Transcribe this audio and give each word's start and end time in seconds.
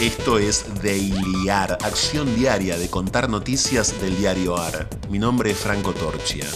Esto 0.00 0.38
es 0.38 0.64
Daily 0.80 1.48
AR, 1.48 1.72
acción 1.82 2.36
diaria 2.36 2.78
de 2.78 2.88
contar 2.88 3.28
noticias 3.28 4.00
del 4.00 4.16
diario 4.16 4.56
AR. 4.56 4.88
Mi 5.10 5.18
nombre 5.18 5.50
es 5.50 5.58
Franco 5.58 5.92
Torchia. 5.92 6.46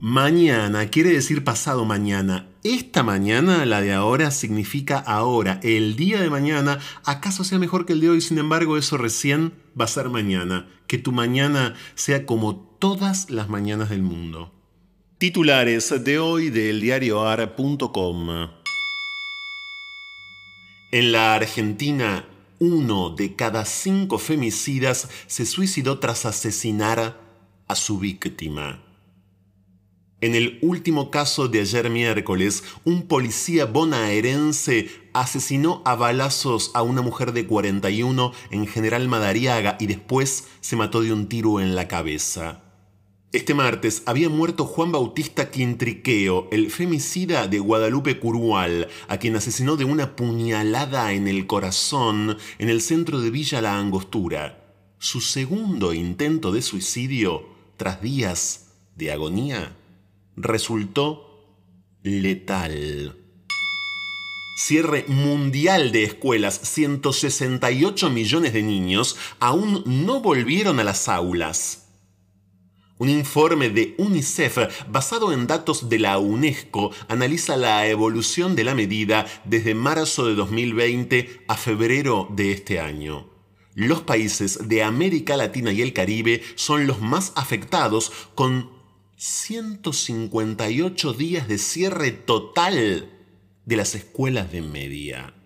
Mañana 0.00 0.86
quiere 0.86 1.10
decir 1.10 1.44
pasado 1.44 1.84
mañana. 1.84 2.48
Esta 2.64 3.02
mañana, 3.02 3.66
la 3.66 3.82
de 3.82 3.92
ahora, 3.92 4.30
significa 4.30 4.98
ahora. 4.98 5.60
El 5.62 5.94
día 5.94 6.22
de 6.22 6.30
mañana, 6.30 6.78
acaso 7.04 7.44
sea 7.44 7.58
mejor 7.58 7.84
que 7.84 7.92
el 7.92 8.00
de 8.00 8.08
hoy, 8.08 8.22
sin 8.22 8.38
embargo, 8.38 8.78
eso 8.78 8.96
recién 8.96 9.52
va 9.78 9.84
a 9.84 9.88
ser 9.88 10.08
mañana. 10.08 10.66
Que 10.86 10.96
tu 10.96 11.12
mañana 11.12 11.74
sea 11.94 12.24
como 12.24 12.67
todas 12.78 13.30
las 13.30 13.48
mañanas 13.48 13.90
del 13.90 14.02
mundo. 14.02 14.52
Titulares 15.18 16.04
de 16.04 16.18
hoy 16.20 16.50
del 16.50 16.80
diarioar.com. 16.80 18.50
En 20.92 21.12
la 21.12 21.34
Argentina, 21.34 22.24
uno 22.60 23.10
de 23.10 23.34
cada 23.34 23.64
cinco 23.64 24.18
femicidas 24.18 25.08
se 25.26 25.44
suicidó 25.44 25.98
tras 25.98 26.24
asesinar 26.24 27.20
a 27.66 27.74
su 27.74 27.98
víctima. 27.98 28.84
En 30.20 30.34
el 30.34 30.58
último 30.62 31.10
caso 31.10 31.48
de 31.48 31.60
ayer 31.60 31.90
miércoles, 31.90 32.64
un 32.84 33.06
policía 33.06 33.66
bonaerense 33.66 34.88
asesinó 35.14 35.82
a 35.84 35.94
balazos 35.94 36.70
a 36.74 36.82
una 36.82 37.02
mujer 37.02 37.32
de 37.32 37.46
41 37.46 38.32
en 38.50 38.66
General 38.66 39.06
Madariaga 39.08 39.76
y 39.80 39.86
después 39.86 40.46
se 40.60 40.76
mató 40.76 41.02
de 41.02 41.12
un 41.12 41.28
tiro 41.28 41.60
en 41.60 41.74
la 41.74 41.86
cabeza. 41.86 42.67
Este 43.30 43.52
martes 43.52 44.04
había 44.06 44.30
muerto 44.30 44.64
Juan 44.64 44.90
Bautista 44.90 45.50
Quintriqueo, 45.50 46.48
el 46.50 46.70
femicida 46.70 47.46
de 47.46 47.58
Guadalupe 47.58 48.18
Curual, 48.18 48.88
a 49.06 49.18
quien 49.18 49.36
asesinó 49.36 49.76
de 49.76 49.84
una 49.84 50.16
puñalada 50.16 51.12
en 51.12 51.28
el 51.28 51.46
corazón 51.46 52.38
en 52.58 52.70
el 52.70 52.80
centro 52.80 53.20
de 53.20 53.30
Villa 53.30 53.60
La 53.60 53.78
Angostura. 53.78 54.74
Su 54.98 55.20
segundo 55.20 55.92
intento 55.92 56.52
de 56.52 56.62
suicidio, 56.62 57.46
tras 57.76 58.00
días 58.00 58.70
de 58.96 59.12
agonía, 59.12 59.76
resultó 60.34 61.44
letal. 62.02 63.14
Cierre 64.56 65.04
mundial 65.06 65.92
de 65.92 66.04
escuelas, 66.04 66.58
168 66.62 68.08
millones 68.08 68.54
de 68.54 68.62
niños 68.62 69.18
aún 69.38 69.82
no 69.84 70.22
volvieron 70.22 70.80
a 70.80 70.84
las 70.84 71.10
aulas. 71.10 71.87
Un 72.98 73.08
informe 73.08 73.70
de 73.70 73.94
UNICEF 73.98 74.58
basado 74.88 75.32
en 75.32 75.46
datos 75.46 75.88
de 75.88 76.00
la 76.00 76.18
UNESCO 76.18 76.90
analiza 77.06 77.56
la 77.56 77.86
evolución 77.86 78.56
de 78.56 78.64
la 78.64 78.74
medida 78.74 79.24
desde 79.44 79.76
marzo 79.76 80.26
de 80.26 80.34
2020 80.34 81.44
a 81.46 81.56
febrero 81.56 82.26
de 82.30 82.50
este 82.50 82.80
año. 82.80 83.30
Los 83.74 84.02
países 84.02 84.68
de 84.68 84.82
América 84.82 85.36
Latina 85.36 85.70
y 85.70 85.80
el 85.80 85.92
Caribe 85.92 86.42
son 86.56 86.88
los 86.88 87.00
más 87.00 87.32
afectados 87.36 88.10
con 88.34 88.70
158 89.14 91.12
días 91.12 91.46
de 91.46 91.58
cierre 91.58 92.10
total 92.10 93.12
de 93.64 93.76
las 93.76 93.94
escuelas 93.94 94.50
de 94.50 94.62
media. 94.62 95.37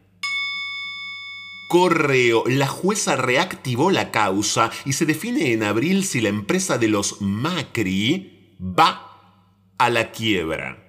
Correo, 1.73 2.45
la 2.47 2.67
jueza 2.67 3.17
reactivó 3.17 3.91
la 3.91 4.11
causa 4.11 4.71
y 4.85 4.93
se 4.93 5.07
define 5.07 5.53
en 5.53 5.63
abril 5.63 6.05
si 6.05 6.21
la 6.21 6.29
empresa 6.29 6.77
de 6.77 6.89
los 6.89 7.23
Macri 7.23 8.59
va 8.61 9.71
a 9.79 9.89
la 9.89 10.11
quiebra. 10.11 10.87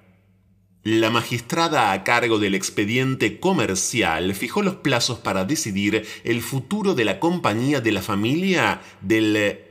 La 0.84 1.10
magistrada 1.10 1.94
a 1.94 2.04
cargo 2.04 2.38
del 2.38 2.54
expediente 2.54 3.40
comercial 3.40 4.36
fijó 4.36 4.62
los 4.62 4.76
plazos 4.76 5.20
para 5.20 5.46
decidir 5.46 6.06
el 6.26 6.42
futuro 6.42 6.96
de 6.96 7.06
la 7.06 7.22
compañía 7.22 7.80
de 7.80 7.92
la 7.94 8.02
familia 8.02 8.82
del 9.00 9.62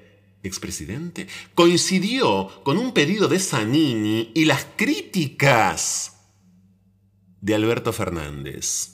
expresidente, 0.42 1.26
coincidió 1.54 2.48
con 2.62 2.78
un 2.78 2.94
pedido 2.94 3.28
de 3.28 3.38
Zanini 3.38 4.30
y 4.32 4.46
las 4.46 4.66
críticas 4.76 6.22
de 7.42 7.54
Alberto 7.54 7.92
Fernández. 7.92 8.92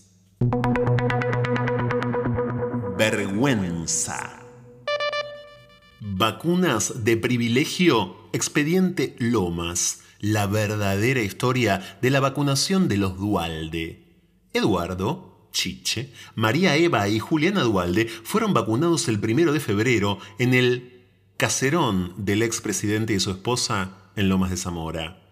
Vacunas 6.01 7.05
de 7.05 7.17
privilegio, 7.17 8.17
expediente 8.33 9.15
Lomas, 9.21 10.01
la 10.19 10.49
verdadera 10.49 11.21
historia 11.23 11.99
de 12.03 12.11
la 12.11 12.19
vacunación 12.19 12.89
de 12.89 12.97
los 12.97 13.17
Dualde. 13.17 14.25
Eduardo, 14.53 15.49
Chiche, 15.53 16.13
María 16.35 16.75
Eva 16.75 17.09
y 17.09 17.21
Juliana 17.21 17.63
Dualde 17.63 18.09
fueron 18.09 18.55
vacunados 18.55 19.07
el 19.07 19.21
primero 19.21 19.53
de 19.53 19.61
febrero 19.61 20.19
en 20.41 20.53
el 20.53 21.07
caserón 21.37 22.15
del 22.17 22.43
expresidente 22.43 23.15
y 23.15 23.21
su 23.21 23.31
esposa 23.31 24.11
en 24.17 24.29
Lomas 24.29 24.51
de 24.51 24.57
Zamora. 24.57 25.23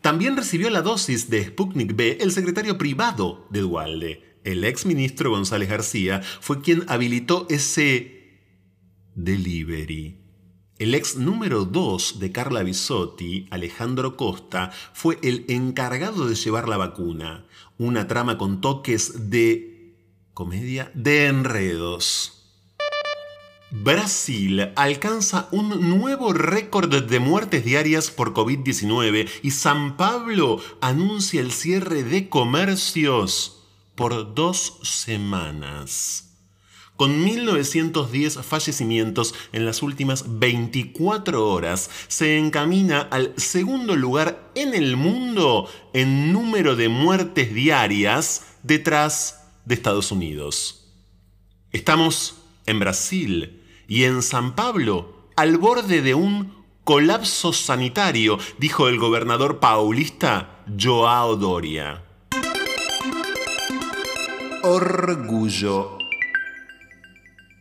También 0.00 0.34
recibió 0.34 0.70
la 0.70 0.80
dosis 0.80 1.28
de 1.28 1.44
Sputnik 1.44 1.94
B 1.94 2.16
el 2.22 2.32
secretario 2.32 2.78
privado 2.78 3.46
de 3.50 3.60
Dualde. 3.60 4.29
El 4.42 4.64
exministro 4.64 5.30
González 5.30 5.68
García 5.68 6.22
fue 6.40 6.62
quien 6.62 6.84
habilitó 6.88 7.46
ese 7.50 8.40
delivery. 9.14 10.16
El 10.78 10.94
ex 10.94 11.16
número 11.16 11.66
2 11.66 12.20
de 12.20 12.32
Carla 12.32 12.62
Bisotti, 12.62 13.46
Alejandro 13.50 14.16
Costa, 14.16 14.72
fue 14.94 15.18
el 15.22 15.44
encargado 15.48 16.26
de 16.26 16.34
llevar 16.34 16.70
la 16.70 16.78
vacuna. 16.78 17.46
Una 17.76 18.08
trama 18.08 18.38
con 18.38 18.62
toques 18.62 19.28
de 19.28 19.94
comedia 20.32 20.90
de 20.94 21.26
enredos. 21.26 22.38
Brasil 23.70 24.72
alcanza 24.74 25.48
un 25.52 25.90
nuevo 25.90 26.32
récord 26.32 27.04
de 27.04 27.20
muertes 27.20 27.62
diarias 27.62 28.10
por 28.10 28.32
COVID-19 28.32 29.28
y 29.42 29.50
San 29.50 29.98
Pablo 29.98 30.60
anuncia 30.80 31.42
el 31.42 31.52
cierre 31.52 32.04
de 32.04 32.30
comercios 32.30 33.59
por 33.94 34.34
dos 34.34 34.78
semanas. 34.82 36.30
Con 37.00 37.24
1910 37.24 38.40
fallecimientos 38.42 39.34
en 39.52 39.64
las 39.64 39.82
últimas 39.82 40.38
24 40.38 41.48
horas, 41.48 41.88
se 42.08 42.36
encamina 42.36 43.00
al 43.00 43.32
segundo 43.38 43.96
lugar 43.96 44.50
en 44.54 44.74
el 44.74 44.98
mundo 44.98 45.66
en 45.94 46.30
número 46.30 46.76
de 46.76 46.90
muertes 46.90 47.54
diarias 47.54 48.44
detrás 48.62 49.46
de 49.64 49.76
Estados 49.76 50.12
Unidos. 50.12 50.92
Estamos 51.72 52.34
en 52.66 52.80
Brasil 52.80 53.62
y 53.88 54.04
en 54.04 54.22
San 54.22 54.54
Pablo, 54.54 55.30
al 55.36 55.56
borde 55.56 56.02
de 56.02 56.12
un 56.12 56.52
colapso 56.84 57.54
sanitario, 57.54 58.38
dijo 58.58 58.88
el 58.88 58.98
gobernador 58.98 59.58
paulista 59.58 60.64
Joao 60.78 61.36
Doria. 61.36 62.09
Orgullo. 64.62 65.98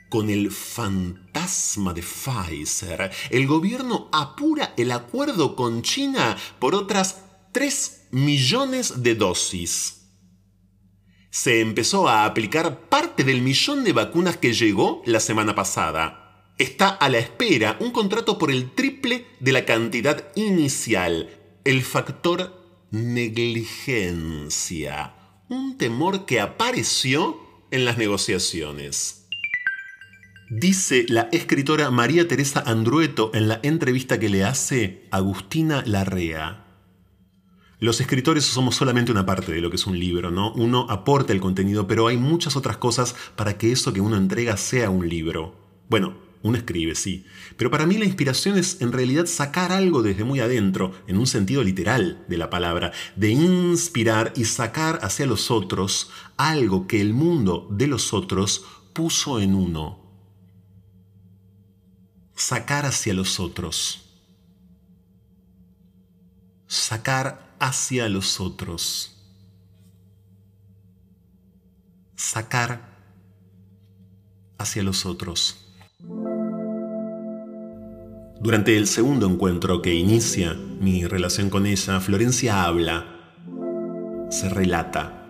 Con 0.09 0.29
el 0.29 0.51
fantasma 0.51 1.93
de 1.93 2.01
Pfizer, 2.01 3.11
el 3.29 3.47
gobierno 3.47 4.09
apura 4.11 4.73
el 4.77 4.91
acuerdo 4.91 5.55
con 5.55 5.81
China 5.81 6.35
por 6.59 6.75
otras 6.75 7.23
3 7.51 8.07
millones 8.11 9.03
de 9.03 9.15
dosis 9.15 9.99
se 11.31 11.61
empezó 11.61 12.09
a 12.09 12.25
aplicar 12.25 12.89
parte 12.89 13.23
del 13.23 13.41
millón 13.41 13.83
de 13.83 13.93
vacunas 13.93 14.37
que 14.37 14.53
llegó 14.53 15.01
la 15.05 15.19
semana 15.19 15.55
pasada. 15.55 16.53
Está 16.57 16.89
a 16.89 17.07
la 17.07 17.19
espera 17.19 17.77
un 17.79 17.91
contrato 17.91 18.39
por 18.39 18.49
el 18.51 18.71
triple 18.71 19.27
de 19.39 19.51
la 19.51 19.65
cantidad 19.65 20.31
inicial. 20.35 21.29
El 21.63 21.83
factor 21.83 22.87
negligencia. 22.91 25.18
Un 25.49 25.79
temor 25.79 26.27
que 26.27 26.39
apareció 26.39 27.39
en 27.71 27.83
las 27.83 27.97
negociaciones. 27.97 29.27
Dice 30.51 31.07
la 31.09 31.27
escritora 31.31 31.89
María 31.89 32.27
Teresa 32.27 32.63
Andrueto 32.63 33.31
en 33.33 33.47
la 33.47 33.59
entrevista 33.63 34.19
que 34.19 34.29
le 34.29 34.43
hace 34.43 35.07
Agustina 35.09 35.81
Larrea. 35.87 36.67
Los 37.79 37.99
escritores 37.99 38.45
somos 38.45 38.75
solamente 38.75 39.11
una 39.11 39.25
parte 39.25 39.51
de 39.51 39.61
lo 39.61 39.71
que 39.71 39.77
es 39.77 39.87
un 39.87 39.97
libro, 39.97 40.29
¿no? 40.29 40.53
Uno 40.53 40.85
aporta 40.87 41.33
el 41.33 41.41
contenido, 41.41 41.87
pero 41.87 42.05
hay 42.05 42.17
muchas 42.17 42.55
otras 42.55 42.77
cosas 42.77 43.15
para 43.35 43.57
que 43.57 43.71
eso 43.71 43.91
que 43.91 44.01
uno 44.01 44.17
entrega 44.17 44.55
sea 44.55 44.91
un 44.91 45.09
libro. 45.09 45.55
Bueno, 45.89 46.28
uno 46.41 46.57
escribe, 46.57 46.95
sí, 46.95 47.25
pero 47.57 47.69
para 47.69 47.85
mí 47.85 47.97
la 47.97 48.05
inspiración 48.05 48.57
es 48.57 48.81
en 48.81 48.91
realidad 48.91 49.25
sacar 49.25 49.71
algo 49.71 50.01
desde 50.01 50.23
muy 50.23 50.39
adentro, 50.39 50.93
en 51.07 51.17
un 51.17 51.27
sentido 51.27 51.63
literal 51.63 52.23
de 52.27 52.37
la 52.37 52.49
palabra, 52.49 52.93
de 53.15 53.31
inspirar 53.31 54.33
y 54.35 54.45
sacar 54.45 54.99
hacia 55.01 55.25
los 55.25 55.51
otros 55.51 56.09
algo 56.37 56.87
que 56.87 57.01
el 57.01 57.13
mundo 57.13 57.67
de 57.71 57.87
los 57.87 58.13
otros 58.13 58.65
puso 58.93 59.39
en 59.39 59.53
uno. 59.55 59.99
Sacar 62.35 62.85
hacia 62.85 63.13
los 63.13 63.39
otros. 63.39 64.05
sacar 66.69 67.55
hacia 67.59 68.07
los 68.07 68.39
otros. 68.39 69.15
Sacar 72.15 72.95
hacia 74.59 74.83
los 74.83 75.05
otros. 75.05 75.68
Durante 78.41 78.77
el 78.77 78.87
segundo 78.87 79.27
encuentro 79.27 79.81
que 79.81 79.93
inicia 79.95 80.55
mi 80.79 81.05
relación 81.05 81.49
con 81.49 81.65
ella, 81.65 81.99
Florencia 81.99 82.63
habla, 82.63 83.05
se 84.29 84.47
relata. 84.47 85.25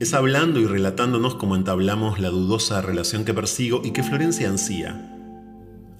Es 0.00 0.12
hablando 0.12 0.58
y 0.58 0.66
relatándonos 0.66 1.36
como 1.36 1.54
entablamos 1.54 2.18
la 2.18 2.30
dudosa 2.30 2.82
relación 2.82 3.24
que 3.24 3.32
persigo 3.32 3.80
y 3.84 3.92
que 3.92 4.02
Florencia 4.02 4.48
ansía. 4.48 5.16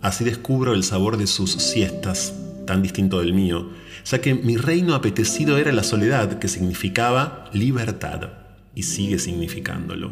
Así 0.01 0.25
descubro 0.25 0.75
el 0.75 0.83
sabor 0.83 1.17
de 1.17 1.29
sus 1.29 1.53
siestas, 1.53 2.35
tan 2.67 2.83
distinto 2.83 3.21
del 3.21 3.33
mío, 3.33 3.71
ya 4.05 4.21
que 4.21 4.35
mi 4.35 4.57
reino 4.57 4.97
apetecido 4.97 5.59
era 5.59 5.71
la 5.71 5.85
soledad, 5.85 6.41
que 6.41 6.49
significaba 6.49 7.45
libertad, 7.53 8.31
y 8.75 8.83
sigue 8.83 9.21
significándolo. 9.21 10.11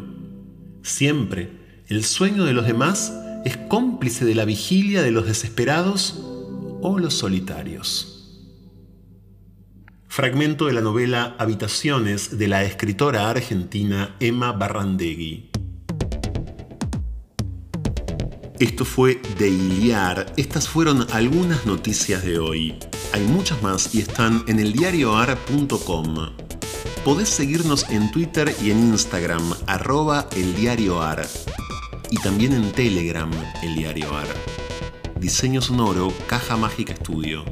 Siempre 0.81 1.83
el 1.89 2.05
sueño 2.05 2.45
de 2.45 2.53
los 2.53 2.65
demás 2.65 3.11
es 3.45 3.57
cómplice 3.57 4.25
de 4.25 4.35
la 4.35 4.45
vigilia 4.45 5.01
de 5.01 5.11
los 5.11 5.25
desesperados 5.25 6.19
o 6.81 6.99
los 6.99 7.13
solitarios. 7.13 8.15
Fragmento 10.07 10.65
de 10.65 10.73
la 10.73 10.81
novela 10.81 11.35
Habitaciones 11.37 12.37
de 12.37 12.47
la 12.47 12.63
escritora 12.63 13.29
argentina 13.29 14.15
Emma 14.19 14.51
Barrandegui. 14.51 15.51
Esto 18.59 18.83
fue 18.83 19.21
de 19.37 19.49
Iliar. 19.49 20.33
Estas 20.35 20.67
fueron 20.67 21.07
algunas 21.13 21.65
noticias 21.65 22.25
de 22.25 22.39
hoy. 22.39 22.75
Hay 23.13 23.23
muchas 23.23 23.61
más 23.61 23.95
y 23.95 23.99
están 23.99 24.43
en 24.47 24.59
eldiarioar.com. 24.59 26.15
Podés 27.05 27.29
seguirnos 27.29 27.89
en 27.89 28.11
Twitter 28.11 28.53
y 28.61 28.71
en 28.71 28.79
Instagram, 28.79 29.53
arroba 29.67 30.27
eldiarioar 30.35 31.25
y 32.09 32.17
también 32.17 32.53
en 32.53 32.71
Telegram, 32.71 33.29
el 33.61 33.75
diario 33.75 34.15
AR. 34.15 34.27
Diseño 35.19 35.61
sonoro, 35.61 36.13
Caja 36.27 36.57
Mágica 36.57 36.93
Estudio. 36.93 37.45